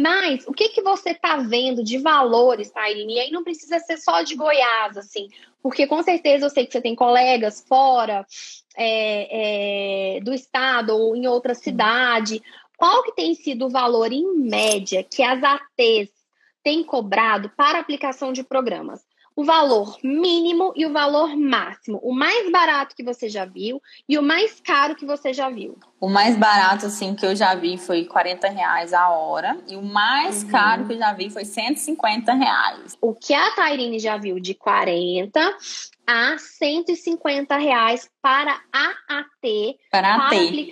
[0.00, 3.14] Mas o que, que você está vendo de valores, Tairine?
[3.16, 5.28] E aí não precisa ser só de Goiás, assim,
[5.60, 8.24] porque com certeza eu sei que você tem colegas fora
[8.76, 12.40] é, é, do estado ou em outra cidade.
[12.76, 16.12] Qual que tem sido o valor em média que as ATs
[16.62, 19.07] têm cobrado para aplicação de programas?
[19.38, 22.00] O valor mínimo e o valor máximo.
[22.02, 25.78] O mais barato que você já viu e o mais caro que você já viu.
[26.00, 29.56] O mais barato, assim, que eu já vi foi 40 reais a hora.
[29.68, 30.50] E o mais uhum.
[30.50, 32.98] caro que eu já vi foi 150 reais.
[33.00, 35.38] O que a Tairine já viu de 40
[36.04, 39.78] a 150 reais para a AT.
[39.88, 40.68] Para a AT.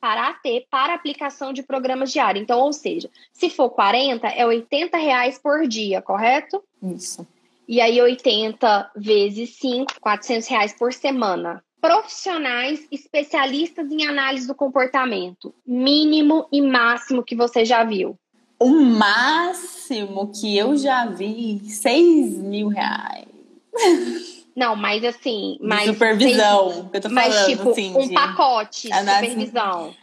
[0.00, 2.44] Para a AT, para aplicação de programas diários.
[2.44, 6.62] Então, ou seja, se for 40, é 80 reais por dia, correto?
[6.80, 7.26] Isso.
[7.66, 11.62] E aí 80 vezes 5, 400 reais por semana.
[11.80, 15.54] Profissionais especialistas em análise do comportamento.
[15.66, 18.18] Mínimo e máximo que você já viu.
[18.58, 23.26] O máximo que eu já vi, 6 mil reais.
[24.56, 25.58] Não, mas assim.
[25.60, 27.28] Mais supervisão, seis, que eu tô falando.
[27.28, 29.32] Mas, tipo, assim, um pacote de análise...
[29.32, 29.94] supervisão.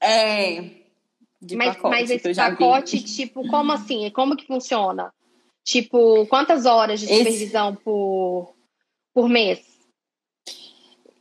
[0.00, 0.64] É.
[1.40, 3.02] De mas, pacote, mas esse pacote, vi.
[3.02, 4.10] tipo, como assim?
[4.10, 5.12] Como que funciona?
[5.64, 7.82] Tipo, quantas horas de supervisão Esse...
[7.82, 8.54] por,
[9.14, 9.60] por mês?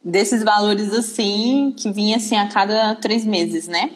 [0.03, 3.89] Desses valores assim, que vinha assim a cada três meses, né?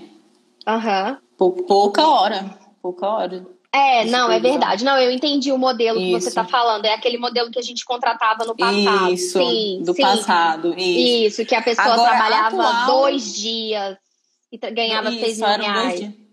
[0.66, 1.20] Aham.
[1.40, 1.52] Uhum.
[1.68, 2.58] Pouca hora.
[2.82, 3.46] Pouca hora.
[3.74, 4.86] É, não, é verdade.
[4.86, 6.08] Não, eu entendi o modelo Isso.
[6.08, 6.86] que você está falando.
[6.86, 9.14] É aquele modelo que a gente contratava no passado.
[9.14, 10.02] Isso, sim, do sim.
[10.02, 10.74] passado.
[10.78, 11.42] Isso.
[11.42, 12.86] Isso, que a pessoa Agora, trabalhava atual...
[12.86, 13.98] dois dias
[14.52, 16.27] e ganhava Isso, seis mil reais.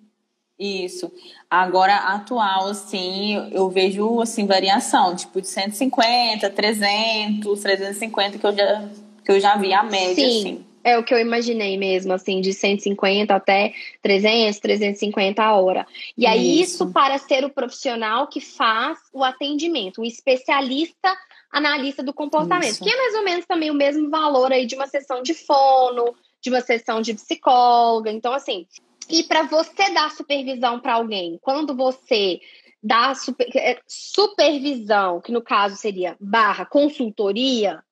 [0.58, 1.12] Isso.
[1.50, 8.88] Agora, atual, assim, eu vejo, assim, variação, tipo, de 150, 300, 350, que eu já,
[9.24, 10.38] que eu já vi a média, Sim.
[10.38, 10.66] assim.
[10.84, 15.86] É o que eu imaginei mesmo, assim, de 150 até 300, 350 a hora.
[16.16, 16.84] E aí, isso.
[16.84, 21.16] isso para ser o profissional que faz o atendimento, o especialista
[21.50, 22.84] analista do comportamento, isso.
[22.84, 26.14] que é mais ou menos também o mesmo valor aí de uma sessão de fono,
[26.42, 28.10] de uma sessão de psicóloga.
[28.10, 28.66] Então, assim,
[29.08, 32.40] e para você dar supervisão para alguém, quando você
[32.82, 37.82] dá super, é, supervisão, que no caso seria barra consultoria,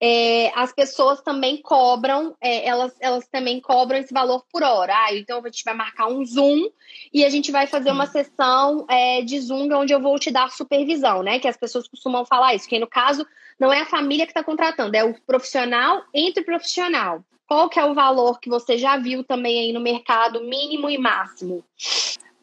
[0.00, 4.94] é, as pessoas também cobram, é, elas, elas também cobram esse valor por hora.
[4.94, 6.68] Ah, então a gente vai marcar um Zoom
[7.12, 10.50] e a gente vai fazer uma sessão é, de Zoom onde eu vou te dar
[10.50, 11.38] supervisão, né?
[11.38, 13.26] Que as pessoas costumam falar isso, que no caso
[13.58, 17.24] não é a família que está contratando, é o profissional entre o profissional.
[17.46, 20.98] Qual que é o valor que você já viu também aí no mercado, mínimo e
[20.98, 21.64] máximo?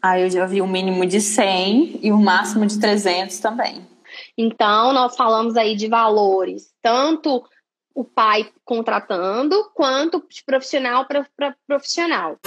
[0.01, 3.39] Ah, eu já vi o um mínimo de 100 e o um máximo de 300
[3.39, 3.85] também.
[4.37, 7.43] Então, nós falamos aí de valores, tanto
[7.93, 11.27] o pai contratando, quanto de profissional para
[11.67, 12.37] profissional.